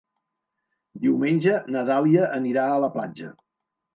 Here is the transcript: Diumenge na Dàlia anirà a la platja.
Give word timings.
Diumenge 1.03 1.59
na 1.75 1.85
Dàlia 1.91 2.25
anirà 2.39 2.63
a 2.69 2.79
la 2.87 2.89
platja. 2.99 3.31